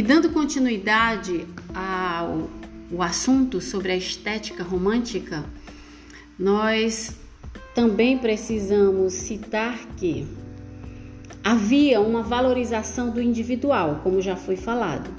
E 0.00 0.02
dando 0.02 0.30
continuidade 0.30 1.46
ao, 1.74 2.48
assunto 3.02 3.60
sobre 3.60 3.92
a 3.92 3.96
estética 3.96 4.64
romântica, 4.64 5.44
nós 6.38 7.14
também 7.74 8.16
precisamos 8.16 9.12
citar 9.12 9.78
que 9.98 10.26
havia 11.44 12.00
uma 12.00 12.22
valorização 12.22 13.10
do 13.10 13.20
individual, 13.20 14.00
como 14.02 14.22
já 14.22 14.36
foi 14.36 14.56
falado. 14.56 15.10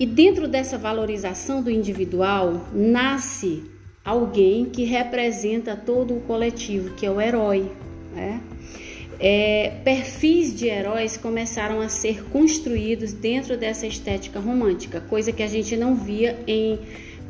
E 0.00 0.06
dentro 0.06 0.48
dessa 0.48 0.78
valorização 0.78 1.62
do 1.62 1.70
individual 1.70 2.68
nasce 2.72 3.62
alguém 4.02 4.64
que 4.64 4.84
representa 4.84 5.76
todo 5.76 6.16
o 6.16 6.22
coletivo, 6.22 6.94
que 6.94 7.04
é 7.04 7.10
o 7.10 7.20
herói. 7.20 7.70
Né? 8.14 8.40
É, 9.24 9.74
perfis 9.84 10.52
de 10.52 10.66
heróis 10.66 11.16
começaram 11.16 11.80
a 11.80 11.88
ser 11.88 12.24
construídos 12.24 13.12
dentro 13.12 13.56
dessa 13.56 13.86
estética 13.86 14.40
romântica, 14.40 15.00
coisa 15.00 15.30
que 15.30 15.44
a 15.44 15.46
gente 15.46 15.76
não 15.76 15.94
via 15.94 16.36
em 16.44 16.76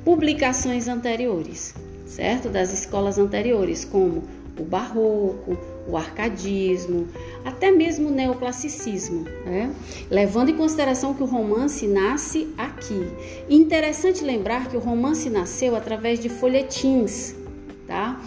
publicações 0.02 0.88
anteriores, 0.88 1.74
certo? 2.06 2.48
Das 2.48 2.72
escolas 2.72 3.18
anteriores, 3.18 3.84
como 3.84 4.22
o 4.58 4.64
barroco, 4.64 5.58
o 5.86 5.94
arcadismo, 5.94 7.08
até 7.44 7.70
mesmo 7.70 8.08
o 8.08 8.10
neoclassicismo, 8.10 9.24
né? 9.44 9.70
levando 10.10 10.48
em 10.48 10.56
consideração 10.56 11.12
que 11.12 11.22
o 11.22 11.26
romance 11.26 11.86
nasce 11.86 12.48
aqui. 12.56 13.06
interessante 13.50 14.24
lembrar 14.24 14.70
que 14.70 14.78
o 14.78 14.80
romance 14.80 15.28
nasceu 15.28 15.76
através 15.76 16.18
de 16.18 16.30
folhetins, 16.30 17.34
tá? 17.86 18.18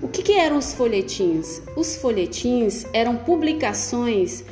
O 0.00 0.06
que, 0.06 0.22
que 0.22 0.32
eram 0.32 0.58
os 0.58 0.72
folhetins? 0.72 1.60
Os 1.76 1.96
folhetins 1.96 2.86
eram 2.92 3.16
publicações 3.16 4.44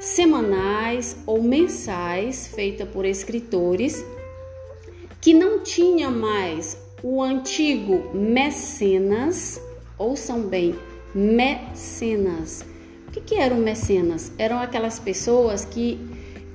semanais 0.00 1.16
ou 1.24 1.40
mensais 1.40 2.48
feitas 2.48 2.88
por 2.88 3.04
escritores 3.04 4.04
que 5.20 5.32
não 5.32 5.62
tinha 5.62 6.10
mais 6.10 6.76
o 7.02 7.22
antigo 7.22 8.10
mecenas, 8.12 9.60
ouçam 9.96 10.42
bem, 10.42 10.74
mecenas. 11.14 12.64
O 13.06 13.12
que, 13.12 13.20
que 13.20 13.34
eram 13.36 13.58
mecenas? 13.58 14.32
Eram 14.36 14.58
aquelas 14.58 14.98
pessoas 14.98 15.64
que 15.64 15.98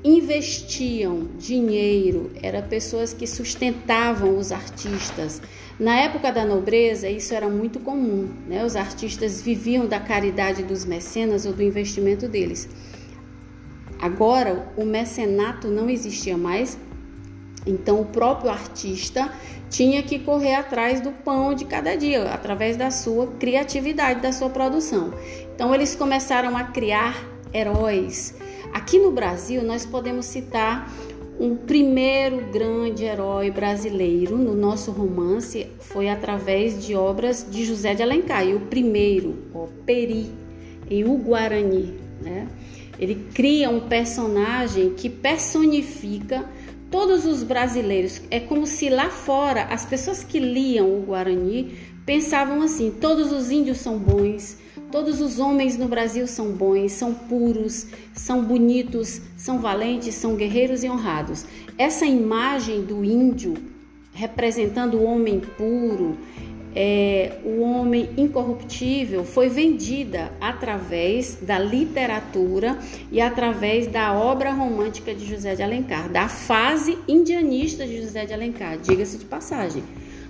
investiam 0.04 1.30
dinheiro, 1.38 2.32
eram 2.42 2.62
pessoas 2.64 3.14
que 3.14 3.26
sustentavam 3.26 4.38
os 4.38 4.52
artistas. 4.52 5.42
Na 5.80 6.00
época 6.00 6.32
da 6.32 6.46
nobreza, 6.46 7.10
isso 7.10 7.34
era 7.34 7.48
muito 7.48 7.80
comum, 7.80 8.30
né? 8.48 8.66
Os 8.66 8.76
artistas 8.76 9.42
viviam 9.42 9.88
da 9.88 10.00
caridade 10.00 10.62
dos 10.64 10.86
mecenas 10.86 11.46
ou 11.46 11.54
do 11.54 11.64
investimento 11.64 12.28
deles. 12.28 12.70
Agora, 14.00 14.68
o 14.76 14.84
mecenato 14.84 15.70
não 15.70 15.90
existia 15.90 16.38
mais, 16.38 16.78
então 17.66 18.02
o 18.02 18.06
próprio 18.06 18.52
artista 18.52 19.32
tinha 19.70 20.04
que 20.04 20.20
correr 20.20 20.56
atrás 20.56 21.00
do 21.00 21.12
pão 21.12 21.54
de 21.54 21.66
cada 21.66 21.96
dia, 21.96 22.24
através 22.26 22.76
da 22.76 22.92
sua 22.92 23.28
criatividade, 23.40 24.22
da 24.22 24.32
sua 24.32 24.50
produção. 24.50 25.14
Então 25.56 25.74
eles 25.74 25.96
começaram 25.96 26.58
a 26.58 26.66
criar 26.66 27.16
heróis. 27.54 28.36
Aqui 28.74 28.98
no 28.98 29.12
Brasil, 29.12 29.64
nós 29.64 29.86
podemos 29.86 30.26
citar 30.26 30.92
um 31.40 31.56
primeiro 31.56 32.52
grande 32.52 33.04
herói 33.04 33.50
brasileiro 33.52 34.38
no 34.38 34.56
nosso 34.56 34.92
romance 34.92 35.68
foi 35.80 36.10
através 36.10 36.86
de 36.86 36.96
obras 36.96 37.46
de 37.50 37.66
José 37.66 37.94
de 37.94 38.02
Alencar. 38.02 38.46
E 38.46 38.56
o 38.56 38.62
primeiro, 38.62 39.38
o 39.54 39.68
Peri, 39.86 40.32
em 40.90 41.04
O 41.04 41.18
Guarani. 41.18 42.00
Né? 42.22 42.48
Ele 43.00 43.28
cria 43.34 43.70
um 43.70 43.82
personagem 43.82 44.92
que 44.92 45.10
personifica 45.10 46.44
todos 46.90 47.26
os 47.26 47.44
brasileiros. 47.44 48.22
É 48.30 48.40
como 48.40 48.66
se 48.66 48.90
lá 48.90 49.10
fora 49.10 49.64
as 49.66 49.86
pessoas 49.86 50.24
que 50.24 50.40
liam 50.40 50.98
o 50.98 51.02
Guarani 51.02 51.76
pensavam 52.06 52.62
assim: 52.62 52.92
todos 52.92 53.32
os 53.32 53.50
índios 53.52 53.78
são 53.78 53.98
bons, 53.98 54.58
todos 54.94 55.20
os 55.20 55.40
homens 55.40 55.76
no 55.76 55.88
Brasil 55.88 56.28
são 56.28 56.52
bons, 56.52 56.92
são 56.92 57.16
puros, 57.16 57.88
são 58.14 58.44
bonitos, 58.44 59.20
são 59.36 59.58
valentes, 59.58 60.14
são 60.14 60.36
guerreiros 60.36 60.84
e 60.84 60.88
honrados. 60.88 61.48
Essa 61.80 62.06
imagem 62.06 62.84
do 62.84 63.04
índio 63.04 63.56
representando 64.14 65.00
o 65.00 65.04
homem 65.04 65.40
puro, 65.40 66.16
é, 66.76 67.40
o 67.44 67.62
homem 67.62 68.12
incorruptível 68.16 69.24
foi 69.24 69.50
vendida 69.50 70.32
através 70.40 71.40
da 71.42 71.58
literatura 71.58 72.78
e 73.12 73.20
através 73.20 73.88
da 73.88 74.14
obra 74.14 74.52
romântica 74.52 75.12
de 75.16 75.26
José 75.26 75.56
de 75.56 75.64
Alencar, 75.64 76.08
da 76.08 76.30
fase 76.30 77.00
indianista 77.08 77.88
de 77.88 78.00
José 78.00 78.28
de 78.28 78.34
Alencar, 78.34 78.78
diga-se 78.78 79.18
de 79.18 79.26
passagem. 79.26 79.82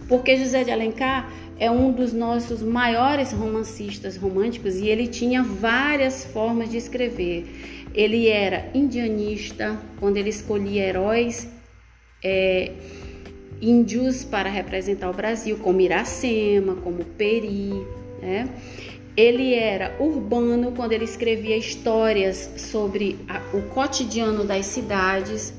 Porque 0.08 0.38
José 0.38 0.64
de 0.64 0.72
Alencar 0.72 1.32
é 1.60 1.70
um 1.70 1.92
dos 1.92 2.14
nossos 2.14 2.62
maiores 2.62 3.32
romancistas 3.32 4.18
românticos 4.18 4.76
e 4.76 4.88
ele 4.88 5.08
tinha 5.08 5.44
várias 5.44 6.26
formas 6.26 6.70
de 6.70 6.78
escrever. 6.78 7.46
Ele 7.94 8.28
era 8.28 8.70
indianista, 8.74 9.80
quando 10.00 10.18
ele 10.18 10.30
escolhia 10.30 10.84
heróis. 10.84 11.48
É, 12.24 12.72
índios 13.64 14.26
para 14.26 14.50
representar 14.50 15.10
o 15.10 15.14
Brasil, 15.14 15.58
como 15.58 15.80
Iracema, 15.80 16.76
como 16.76 17.06
Peri, 17.06 17.72
né? 18.22 18.50
Ele 19.16 19.54
era 19.54 19.96
urbano 20.00 20.72
quando 20.76 20.92
ele 20.92 21.06
escrevia 21.06 21.56
histórias 21.56 22.50
sobre 22.58 23.18
a, 23.30 23.42
o 23.56 23.62
cotidiano 23.70 24.44
das 24.44 24.66
cidades, 24.66 25.54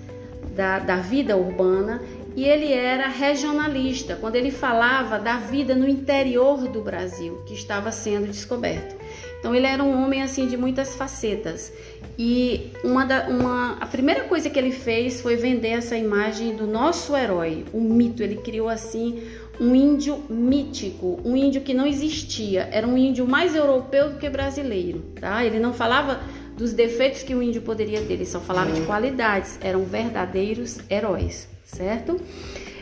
da, 0.56 0.80
da 0.80 0.96
vida 0.96 1.36
urbana, 1.36 2.02
e 2.36 2.44
ele 2.44 2.72
era 2.72 3.08
regionalista 3.08 4.16
quando 4.16 4.36
ele 4.36 4.50
falava 4.50 5.18
da 5.18 5.36
vida 5.36 5.74
no 5.74 5.88
interior 5.88 6.68
do 6.68 6.80
Brasil 6.80 7.42
que 7.46 7.54
estava 7.54 7.92
sendo 7.92 8.26
descoberto. 8.26 8.96
Então 9.38 9.54
ele 9.54 9.66
era 9.66 9.82
um 9.84 10.02
homem 10.02 10.22
assim 10.22 10.46
de 10.46 10.56
muitas 10.56 10.94
facetas. 10.94 11.72
E 12.18 12.70
uma, 12.82 13.04
da, 13.04 13.28
uma 13.28 13.76
a 13.80 13.86
primeira 13.86 14.24
coisa 14.24 14.48
que 14.48 14.58
ele 14.58 14.72
fez 14.72 15.20
foi 15.20 15.36
vender 15.36 15.68
essa 15.68 15.96
imagem 15.96 16.56
do 16.56 16.66
nosso 16.66 17.14
herói, 17.14 17.64
o 17.72 17.80
mito. 17.80 18.22
Ele 18.22 18.36
criou 18.36 18.68
assim 18.68 19.22
um 19.60 19.74
índio 19.74 20.22
mítico, 20.28 21.20
um 21.24 21.36
índio 21.36 21.60
que 21.60 21.74
não 21.74 21.86
existia. 21.86 22.68
Era 22.72 22.86
um 22.86 22.96
índio 22.96 23.26
mais 23.26 23.54
europeu 23.54 24.10
do 24.10 24.18
que 24.18 24.28
brasileiro, 24.28 25.00
tá? 25.20 25.44
Ele 25.44 25.60
não 25.60 25.72
falava 25.72 26.20
dos 26.56 26.72
defeitos 26.72 27.22
que 27.22 27.34
o 27.34 27.42
índio 27.42 27.62
poderia 27.62 28.00
ter, 28.00 28.14
ele 28.14 28.26
só 28.26 28.40
falava 28.40 28.72
de 28.72 28.80
qualidades. 28.82 29.58
Eram 29.60 29.84
verdadeiros 29.84 30.78
heróis, 30.90 31.48
certo? 31.64 32.20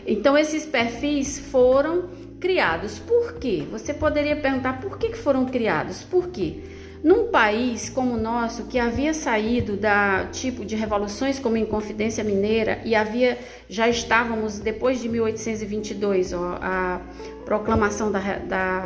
Então 0.06 0.37
esses 0.37 0.66
perfis 0.66 1.38
foram 1.38 2.09
criados. 2.41 2.98
Por 2.98 3.34
quê? 3.34 3.65
Você 3.70 3.94
poderia 3.94 4.37
perguntar 4.37 4.81
por 4.81 4.98
que 4.98 5.15
foram 5.15 5.47
criados? 5.47 6.03
Por 6.03 6.28
quê? 6.28 6.60
Num 7.03 7.28
país 7.28 7.88
como 7.88 8.15
o 8.15 8.16
nosso, 8.16 8.66
que 8.66 8.78
havia 8.78 9.12
saído 9.12 9.76
da 9.76 10.26
tipo 10.31 10.65
de 10.65 10.76
revoluções 10.76 11.38
como 11.38 11.56
em 11.56 11.66
Confidência 11.66 12.22
Mineira 12.22 12.81
e 12.84 12.94
havia 12.94 13.38
já 13.69 13.88
estávamos 13.88 14.60
depois 14.60 15.00
de 15.00 15.09
1822, 15.09 16.32
ó, 16.32 16.59
a 16.60 17.00
proclamação 17.44 18.12
da, 18.12 18.21
da 18.38 18.84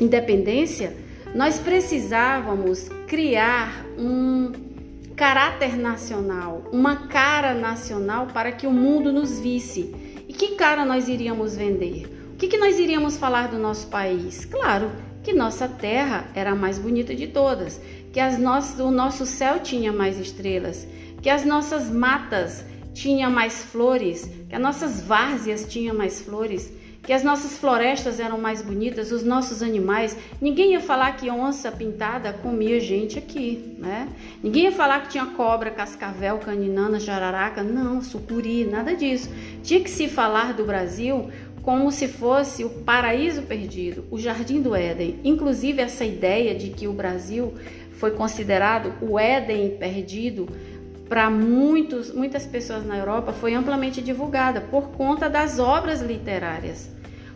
independência, 0.00 0.96
nós 1.34 1.58
precisávamos 1.58 2.88
criar 3.08 3.84
um 3.98 4.73
caráter 5.16 5.76
nacional, 5.76 6.64
uma 6.72 7.08
cara 7.08 7.54
nacional 7.54 8.26
para 8.26 8.50
que 8.50 8.66
o 8.66 8.72
mundo 8.72 9.12
nos 9.12 9.38
visse. 9.38 9.94
E 10.28 10.32
que 10.32 10.56
cara 10.56 10.84
nós 10.84 11.08
iríamos 11.08 11.56
vender? 11.56 12.06
O 12.32 12.36
que, 12.36 12.48
que 12.48 12.58
nós 12.58 12.78
iríamos 12.78 13.16
falar 13.16 13.48
do 13.48 13.58
nosso 13.58 13.86
país? 13.86 14.44
Claro 14.44 14.90
que 15.22 15.32
nossa 15.32 15.68
terra 15.68 16.26
era 16.34 16.50
a 16.50 16.56
mais 16.56 16.78
bonita 16.78 17.14
de 17.14 17.28
todas, 17.28 17.80
que 18.12 18.18
as 18.18 18.38
nossas, 18.38 18.80
o 18.80 18.90
nosso 18.90 19.24
céu 19.24 19.60
tinha 19.60 19.92
mais 19.92 20.18
estrelas, 20.18 20.86
que 21.22 21.30
as 21.30 21.44
nossas 21.44 21.88
matas 21.88 22.64
tinham 22.92 23.30
mais 23.30 23.62
flores, 23.62 24.28
que 24.48 24.54
as 24.54 24.60
nossas 24.60 25.00
várzeas 25.00 25.66
tinham 25.66 25.96
mais 25.96 26.20
flores, 26.20 26.72
que 27.04 27.12
as 27.12 27.22
nossas 27.22 27.58
florestas 27.58 28.18
eram 28.18 28.38
mais 28.38 28.62
bonitas, 28.62 29.12
os 29.12 29.22
nossos 29.22 29.62
animais. 29.62 30.16
Ninguém 30.40 30.72
ia 30.72 30.80
falar 30.80 31.16
que 31.16 31.30
onça 31.30 31.70
pintada 31.70 32.32
comia 32.32 32.80
gente 32.80 33.18
aqui, 33.18 33.76
né? 33.78 34.08
Ninguém 34.42 34.64
ia 34.64 34.72
falar 34.72 35.02
que 35.02 35.10
tinha 35.10 35.26
cobra, 35.26 35.70
cascavel, 35.70 36.38
caninana, 36.38 36.98
jararaca, 36.98 37.62
não, 37.62 38.00
sucuri, 38.00 38.64
nada 38.64 38.96
disso. 38.96 39.30
Tinha 39.62 39.80
que 39.80 39.90
se 39.90 40.08
falar 40.08 40.54
do 40.54 40.64
Brasil 40.64 41.30
como 41.62 41.90
se 41.90 42.08
fosse 42.08 42.64
o 42.64 42.70
paraíso 42.70 43.42
perdido, 43.42 44.04
o 44.10 44.18
jardim 44.18 44.60
do 44.60 44.74
Éden. 44.74 45.18
Inclusive, 45.24 45.80
essa 45.80 46.04
ideia 46.04 46.54
de 46.54 46.70
que 46.70 46.86
o 46.86 46.92
Brasil 46.92 47.54
foi 47.92 48.10
considerado 48.10 48.92
o 49.00 49.18
Éden 49.18 49.76
perdido 49.78 50.46
para 51.08 51.28
muitas 51.30 52.46
pessoas 52.46 52.84
na 52.84 52.96
Europa 52.96 53.32
foi 53.32 53.54
amplamente 53.54 54.00
divulgada 54.00 54.60
por 54.60 54.88
conta 54.88 55.28
das 55.28 55.58
obras 55.58 56.00
literárias. 56.00 56.93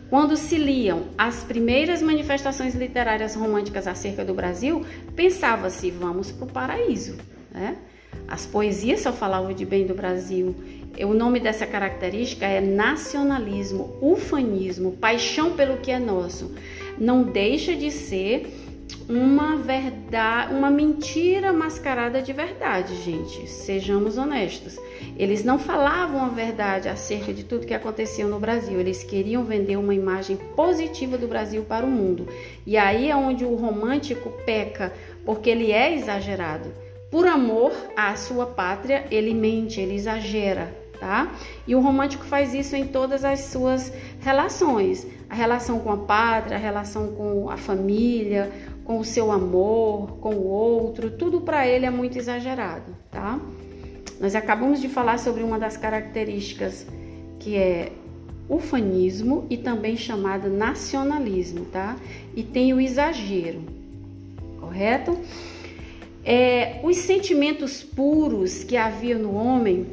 Quando 0.09 0.35
se 0.35 0.57
liam 0.57 1.03
as 1.15 1.43
primeiras 1.43 2.01
manifestações 2.01 2.73
literárias 2.73 3.35
românticas 3.35 3.85
acerca 3.85 4.25
do 4.25 4.33
Brasil, 4.33 4.83
pensava-se, 5.15 5.91
vamos 5.91 6.31
para 6.31 6.45
o 6.45 6.51
paraíso. 6.51 7.15
Né? 7.51 7.77
As 8.27 8.45
poesias 8.45 9.01
só 9.01 9.13
falavam 9.13 9.53
de 9.53 9.65
bem 9.65 9.85
do 9.85 9.93
Brasil. 9.93 10.55
O 11.01 11.13
nome 11.13 11.39
dessa 11.39 11.65
característica 11.67 12.45
é 12.45 12.59
nacionalismo, 12.59 13.97
ufanismo, 14.01 14.93
paixão 14.93 15.53
pelo 15.53 15.77
que 15.77 15.91
é 15.91 15.99
nosso. 15.99 16.55
Não 16.97 17.23
deixa 17.23 17.75
de 17.75 17.91
ser 17.91 18.51
uma 19.09 19.55
verdade, 19.55 20.53
uma 20.53 20.69
mentira 20.69 21.51
mascarada 21.51 22.21
de 22.21 22.31
verdade, 22.31 22.95
gente. 23.01 23.49
Sejamos 23.49 24.19
honestos. 24.19 24.77
Eles 25.17 25.43
não 25.43 25.57
falavam 25.57 26.23
a 26.23 26.29
verdade 26.29 26.87
acerca 26.87 27.33
de 27.33 27.43
tudo 27.43 27.65
que 27.65 27.73
acontecia 27.73 28.27
no 28.27 28.39
Brasil. 28.39 28.79
Eles 28.79 29.03
queriam 29.03 29.43
vender 29.43 29.77
uma 29.77 29.95
imagem 29.95 30.37
positiva 30.55 31.17
do 31.17 31.27
Brasil 31.27 31.63
para 31.63 31.87
o 31.87 31.89
mundo. 31.89 32.27
E 32.67 32.77
aí 32.77 33.09
é 33.09 33.15
onde 33.15 33.43
o 33.43 33.55
romântico 33.55 34.31
peca, 34.45 34.93
porque 35.25 35.49
ele 35.49 35.71
é 35.71 35.95
exagerado. 35.95 36.71
Por 37.09 37.25
amor 37.25 37.73
à 37.97 38.15
sua 38.15 38.45
pátria, 38.45 39.05
ele 39.09 39.33
mente, 39.33 39.81
ele 39.81 39.95
exagera, 39.95 40.71
tá? 40.99 41.31
E 41.65 41.73
o 41.73 41.81
romântico 41.81 42.23
faz 42.23 42.53
isso 42.53 42.75
em 42.75 42.85
todas 42.85 43.25
as 43.25 43.39
suas 43.39 43.91
relações. 44.19 45.07
A 45.27 45.33
relação 45.33 45.79
com 45.79 45.91
a 45.91 45.97
pátria, 45.97 46.57
a 46.57 46.59
relação 46.59 47.07
com 47.13 47.49
a 47.49 47.57
família, 47.57 48.51
com 48.89 48.97
o 48.97 49.05
seu 49.05 49.31
amor, 49.31 50.17
com 50.19 50.33
o 50.33 50.47
outro, 50.47 51.11
tudo 51.11 51.41
para 51.41 51.67
ele 51.67 51.85
é 51.85 51.91
muito 51.91 52.17
exagerado, 52.17 52.91
tá? 53.11 53.39
Nós 54.19 54.33
acabamos 54.33 54.81
de 54.81 54.89
falar 54.89 55.19
sobre 55.19 55.43
uma 55.43 55.59
das 55.59 55.77
características 55.77 56.87
que 57.37 57.55
é 57.55 57.91
ufanismo 58.49 59.45
e 59.47 59.57
também 59.57 59.95
chamada 59.95 60.49
nacionalismo, 60.49 61.65
tá? 61.65 61.97
E 62.35 62.41
tem 62.41 62.73
o 62.73 62.81
exagero, 62.81 63.61
correto? 64.59 65.19
É, 66.25 66.79
os 66.81 66.97
sentimentos 66.97 67.83
puros 67.83 68.63
que 68.63 68.75
havia 68.75 69.19
no 69.19 69.35
homem, 69.35 69.85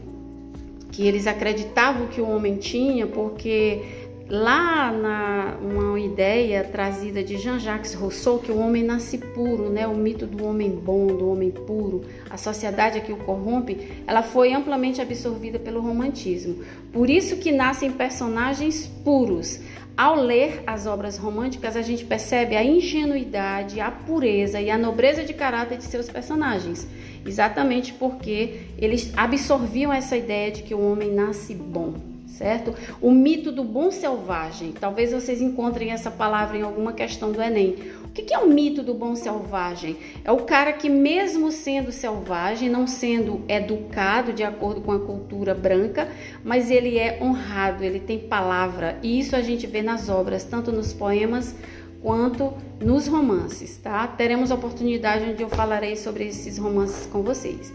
que 0.91 1.07
eles 1.07 1.27
acreditavam 1.27 2.07
que 2.07 2.23
o 2.23 2.31
homem 2.31 2.57
tinha, 2.57 3.07
porque 3.07 3.83
lá 4.29 4.91
na 4.91 5.57
uma 5.63 5.99
ideia 5.99 6.65
trazida 6.65 7.23
de 7.23 7.39
Jean-Jacques 7.39 7.95
Rousseau 7.95 8.39
que 8.39 8.51
o 8.51 8.59
homem 8.59 8.83
nasce 8.83 9.19
puro, 9.19 9.71
né? 9.71 9.87
O 9.87 9.95
mito 9.95 10.27
do 10.27 10.45
homem 10.45 10.71
bom, 10.71 11.07
do 11.07 11.31
homem 11.31 11.51
puro, 11.51 12.05
a 12.29 12.37
sociedade 12.37 13.01
que 13.01 13.13
o 13.13 13.17
corrompe, 13.17 14.03
ela 14.07 14.23
foi 14.23 14.53
amplamente 14.53 15.01
absorvida 15.01 15.59
pelo 15.59 15.81
romantismo. 15.81 16.65
Por 16.93 17.09
isso 17.09 17.37
que 17.37 17.53
nascem 17.53 17.93
personagens 17.93 18.87
puros. 19.05 19.61
Ao 19.97 20.15
ler 20.15 20.63
as 20.67 20.87
obras 20.87 21.17
românticas, 21.17 21.75
a 21.75 21.81
gente 21.81 22.05
percebe 22.05 22.55
a 22.55 22.63
ingenuidade, 22.63 23.81
a 23.81 23.91
pureza 23.91 24.61
e 24.61 24.71
a 24.71 24.77
nobreza 24.77 25.25
de 25.25 25.33
caráter 25.33 25.79
de 25.79 25.85
seus 25.85 26.11
personagens, 26.11 26.87
exatamente 27.25 27.95
porque 27.95 28.61
eles 28.77 29.11
absorviam 29.17 29.91
essa 29.91 30.15
ideia 30.15 30.51
de 30.51 30.63
que 30.65 30.75
o 30.75 30.81
homem 30.81 31.11
nasce 31.11 31.55
bom 31.55 32.16
certo? 32.37 32.75
O 33.01 33.11
mito 33.11 33.51
do 33.51 33.65
bom 33.65 33.91
selvagem. 33.91 34.73
Talvez 34.79 35.13
vocês 35.13 35.41
encontrem 35.41 35.91
essa 35.91 36.11
palavra 36.11 36.59
em 36.59 36.63
alguma 36.63 36.93
questão 36.93 37.33
do 37.33 37.41
Enem. 37.41 37.77
O 38.05 38.09
que 38.11 38.33
é 38.33 38.39
o 38.39 38.49
mito 38.49 38.83
do 38.83 38.95
bom 38.95 39.15
selvagem? 39.15 39.97
É 40.25 40.33
o 40.33 40.39
cara 40.39 40.73
que, 40.73 40.89
mesmo 40.89 41.51
sendo 41.53 41.93
selvagem, 41.93 42.69
não 42.69 42.87
sendo 42.87 43.43
educado 43.49 44.33
de 44.33 44.43
acordo 44.43 44.81
com 44.81 44.93
a 44.93 45.01
cultura 45.01 45.55
branca, 45.55 46.09
mas 46.43 46.71
ele 46.71 46.99
é 46.99 47.19
honrado, 47.23 47.85
ele 47.85 48.01
tem 48.01 48.19
palavra. 48.19 48.99
E 49.03 49.19
isso 49.19 49.37
a 49.37 49.43
gente 49.43 49.67
vê 49.67 49.83
nas 49.83 50.09
obras, 50.09 50.45
tanto 50.45 50.73
nos 50.73 50.93
poemas 50.93 51.55
quanto 52.03 52.55
nos 52.81 53.07
romances, 53.07 53.79
tá? 53.79 54.07
Teremos 54.07 54.51
oportunidade 54.51 55.31
onde 55.31 55.43
eu 55.43 55.49
falarei 55.49 55.97
sobre 55.97 56.27
esses 56.27 56.57
romances 56.59 57.07
com 57.07 57.23
vocês. 57.23 57.73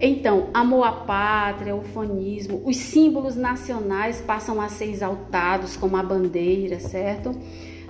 Então, 0.00 0.48
amor 0.52 0.84
à 0.84 0.92
pátria, 0.92 1.74
ufanismo, 1.74 2.62
os 2.64 2.76
símbolos 2.76 3.36
nacionais 3.36 4.20
passam 4.20 4.60
a 4.60 4.68
ser 4.68 4.90
exaltados, 4.90 5.76
como 5.76 5.96
a 5.96 6.02
bandeira, 6.02 6.80
certo? 6.80 7.34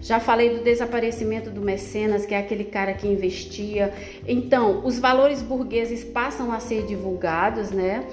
Já 0.00 0.20
falei 0.20 0.58
do 0.58 0.62
desaparecimento 0.62 1.48
do 1.48 1.62
mecenas, 1.62 2.26
que 2.26 2.34
é 2.34 2.38
aquele 2.38 2.64
cara 2.64 2.92
que 2.92 3.08
investia. 3.08 3.92
Então, 4.28 4.84
os 4.84 4.98
valores 4.98 5.40
burgueses 5.40 6.04
passam 6.04 6.52
a 6.52 6.60
ser 6.60 6.84
divulgados, 6.84 7.70
né? 7.70 8.04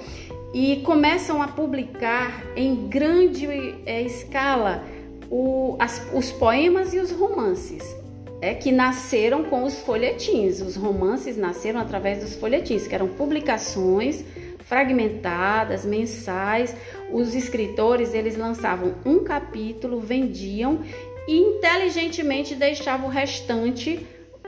E 0.54 0.76
começam 0.84 1.42
a 1.42 1.48
publicar 1.48 2.44
em 2.56 2.88
grande 2.88 3.46
é, 3.84 4.00
escala 4.00 4.82
o, 5.30 5.76
as, 5.78 6.02
os 6.14 6.32
poemas 6.32 6.94
e 6.94 6.98
os 6.98 7.10
romances 7.10 8.01
é 8.42 8.52
que 8.52 8.72
nasceram 8.72 9.44
com 9.44 9.62
os 9.62 9.78
folhetins. 9.78 10.60
Os 10.60 10.74
romances 10.74 11.36
nasceram 11.36 11.78
através 11.78 12.18
dos 12.18 12.34
folhetins, 12.34 12.88
que 12.88 12.94
eram 12.94 13.06
publicações 13.06 14.24
fragmentadas, 14.58 15.84
mensais. 15.84 16.74
Os 17.12 17.36
escritores, 17.36 18.12
eles 18.12 18.36
lançavam 18.36 18.96
um 19.06 19.20
capítulo, 19.20 20.00
vendiam 20.00 20.80
e 21.28 21.38
inteligentemente 21.38 22.56
deixavam 22.56 23.06
o 23.06 23.10
restante 23.10 24.04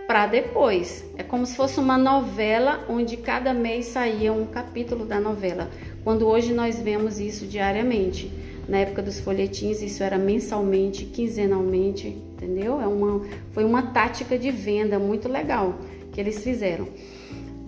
para 0.08 0.26
depois. 0.26 1.04
É 1.16 1.22
como 1.22 1.46
se 1.46 1.54
fosse 1.54 1.78
uma 1.78 1.96
novela 1.96 2.84
onde 2.88 3.16
cada 3.16 3.54
mês 3.54 3.86
saía 3.86 4.32
um 4.32 4.44
capítulo 4.44 5.06
da 5.06 5.20
novela, 5.20 5.70
quando 6.02 6.26
hoje 6.26 6.52
nós 6.52 6.80
vemos 6.80 7.20
isso 7.20 7.46
diariamente. 7.46 8.28
Na 8.68 8.78
época 8.78 9.02
dos 9.02 9.20
folhetins, 9.20 9.82
isso 9.82 10.02
era 10.02 10.18
mensalmente, 10.18 11.04
quinzenalmente, 11.04 12.16
entendeu? 12.44 12.80
É 12.80 12.86
uma, 12.86 13.22
foi 13.52 13.64
uma 13.64 13.82
tática 13.82 14.38
de 14.38 14.50
venda 14.50 14.98
muito 14.98 15.28
legal 15.28 15.74
que 16.12 16.20
eles 16.20 16.44
fizeram. 16.44 16.86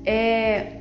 É, 0.05 0.81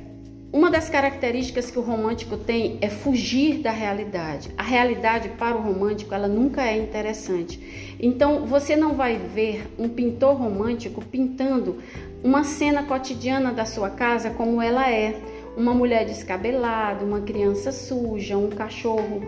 uma 0.52 0.70
das 0.70 0.88
características 0.88 1.70
que 1.70 1.78
o 1.78 1.82
romântico 1.82 2.36
tem 2.36 2.78
é 2.80 2.88
fugir 2.88 3.58
da 3.58 3.70
realidade. 3.70 4.50
A 4.56 4.62
realidade 4.62 5.30
para 5.30 5.56
o 5.56 5.60
romântico 5.60 6.14
ela 6.14 6.28
nunca 6.28 6.62
é 6.62 6.76
interessante. 6.76 7.96
Então 7.98 8.46
você 8.46 8.76
não 8.76 8.94
vai 8.94 9.16
ver 9.16 9.66
um 9.78 9.88
pintor 9.88 10.36
romântico 10.36 11.02
pintando 11.02 11.78
uma 12.22 12.44
cena 12.44 12.84
cotidiana 12.84 13.52
da 13.52 13.64
sua 13.64 13.90
casa 13.90 14.30
como 14.30 14.62
ela 14.62 14.90
é. 14.90 15.20
Uma 15.56 15.72
mulher 15.72 16.04
descabelada, 16.04 17.02
uma 17.02 17.22
criança 17.22 17.72
suja, 17.72 18.36
um 18.36 18.50
cachorro 18.50 19.22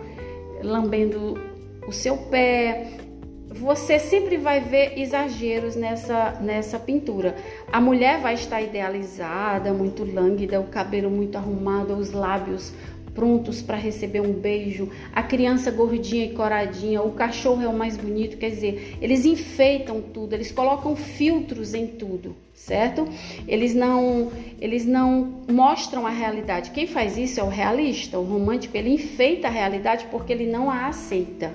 lambendo 0.63 1.39
o 1.87 1.91
seu 1.91 2.15
pé. 2.15 3.08
Você 3.51 3.97
sempre 3.97 4.37
vai 4.37 4.59
ver 4.59 4.99
exageros 4.99 5.75
nessa, 5.75 6.37
nessa 6.39 6.77
pintura. 6.77 7.35
A 7.71 7.81
mulher 7.81 8.21
vai 8.21 8.35
estar 8.35 8.61
idealizada, 8.61 9.73
muito 9.73 10.03
lânguida, 10.03 10.59
o 10.61 10.65
cabelo 10.65 11.09
muito 11.09 11.35
arrumado, 11.35 11.95
os 11.95 12.11
lábios 12.11 12.71
prontos 13.15 13.59
para 13.59 13.75
receber 13.75 14.21
um 14.21 14.31
beijo, 14.31 14.89
a 15.13 15.23
criança 15.23 15.71
gordinha 15.71 16.25
e 16.25 16.33
coradinha, 16.33 17.01
o 17.01 17.11
cachorro 17.11 17.61
é 17.61 17.67
o 17.67 17.73
mais 17.73 17.97
bonito, 17.97 18.37
quer 18.37 18.51
dizer, 18.51 18.97
eles 19.01 19.25
enfeitam 19.25 19.99
tudo, 19.99 20.33
eles 20.33 20.51
colocam 20.51 20.95
filtros 20.95 21.73
em 21.73 21.87
tudo, 21.87 22.35
certo? 22.53 23.07
Eles 23.47 23.73
não, 23.73 24.31
eles 24.61 24.85
não 24.85 25.41
mostram 25.51 26.05
a 26.05 26.11
realidade. 26.11 26.69
Quem 26.69 26.85
faz 26.85 27.17
isso 27.17 27.39
é 27.39 27.43
o 27.43 27.49
realista, 27.49 28.17
o 28.19 28.23
romântico, 28.23 28.77
ele 28.77 28.93
enfeita 28.93 29.47
a 29.47 29.51
realidade 29.51 30.05
porque 30.11 30.31
ele 30.31 30.45
não 30.45 30.69
a 30.69 30.87
aceita. 30.87 31.51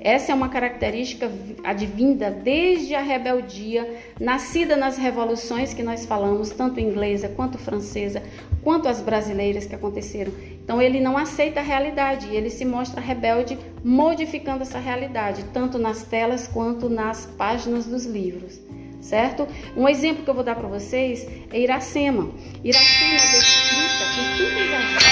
Essa 0.00 0.30
é 0.30 0.34
uma 0.34 0.48
característica 0.48 1.30
advinda 1.64 2.30
desde 2.30 2.94
a 2.94 3.02
rebeldia, 3.02 3.98
nascida 4.20 4.76
nas 4.76 4.96
revoluções 4.96 5.74
que 5.74 5.82
nós 5.82 6.06
falamos, 6.06 6.50
tanto 6.50 6.78
inglesa 6.78 7.28
quanto 7.28 7.58
francesa, 7.58 8.22
quanto 8.62 8.88
as 8.88 9.00
brasileiras 9.00 9.66
que 9.66 9.74
aconteceram. 9.74 10.32
Então 10.62 10.80
ele 10.80 11.00
não 11.00 11.16
aceita 11.16 11.58
a 11.60 11.62
realidade, 11.62 12.28
ele 12.28 12.50
se 12.50 12.64
mostra 12.64 13.00
rebelde, 13.00 13.58
modificando 13.82 14.62
essa 14.62 14.78
realidade, 14.78 15.44
tanto 15.52 15.78
nas 15.78 16.04
telas 16.04 16.46
quanto 16.46 16.88
nas 16.88 17.26
páginas 17.26 17.86
dos 17.86 18.04
livros. 18.04 18.60
Certo? 19.00 19.48
Um 19.76 19.88
exemplo 19.88 20.22
que 20.22 20.30
eu 20.30 20.34
vou 20.34 20.44
dar 20.44 20.56
para 20.56 20.68
vocês 20.68 21.26
é 21.50 21.58
Iracema. 21.58 22.30
Iracema 22.62 23.14
é 23.14 23.16
descrita 23.16 24.04
com 24.14 24.36
tanto 24.36 25.07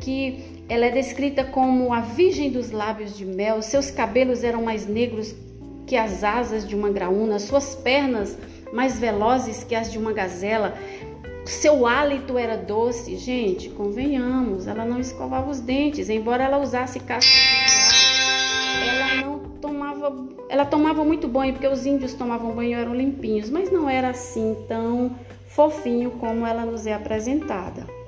que 0.00 0.64
ela 0.68 0.86
é 0.86 0.90
descrita 0.90 1.44
como 1.44 1.92
a 1.92 2.00
virgem 2.00 2.50
dos 2.50 2.70
lábios 2.70 3.16
de 3.16 3.24
mel, 3.24 3.62
seus 3.62 3.90
cabelos 3.90 4.44
eram 4.44 4.62
mais 4.62 4.86
negros 4.86 5.34
que 5.86 5.96
as 5.96 6.22
asas 6.22 6.66
de 6.66 6.76
uma 6.76 6.90
graúna, 6.90 7.38
suas 7.38 7.74
pernas 7.74 8.38
mais 8.72 8.98
velozes 8.98 9.64
que 9.64 9.74
as 9.74 9.90
de 9.90 9.98
uma 9.98 10.12
gazela. 10.12 10.74
Seu 11.44 11.86
hálito 11.86 12.38
era 12.38 12.56
doce. 12.56 13.16
Gente, 13.16 13.68
convenhamos, 13.70 14.66
ela 14.66 14.84
não 14.84 15.00
escovava 15.00 15.50
os 15.50 15.60
dentes, 15.60 16.08
embora 16.08 16.44
ela 16.44 16.58
usasse 16.58 17.00
casca 17.00 17.30
de 17.30 18.88
ela 18.88 19.14
não 19.22 19.38
tomava, 19.60 20.28
ela 20.48 20.64
tomava 20.64 21.04
muito 21.04 21.26
banho, 21.26 21.52
porque 21.52 21.66
os 21.68 21.84
índios 21.84 22.14
tomavam 22.14 22.54
banho 22.54 22.78
eram 22.78 22.94
limpinhos, 22.94 23.50
mas 23.50 23.70
não 23.72 23.90
era 23.90 24.10
assim 24.10 24.56
tão 24.68 25.16
fofinho 25.48 26.12
como 26.12 26.46
ela 26.46 26.64
nos 26.64 26.86
é 26.86 26.94
apresentada. 26.94 27.99